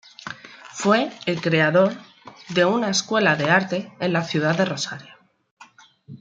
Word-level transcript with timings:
Fue 0.73 1.11
el 1.27 1.41
creador 1.41 1.93
de 2.55 2.65
una 2.65 2.89
Escuela 2.89 3.35
de 3.35 3.51
Arte 3.51 3.91
en 3.99 4.13
la 4.13 4.23
ciudad 4.23 4.57
de 4.57 4.65
Rosario. 4.65 5.13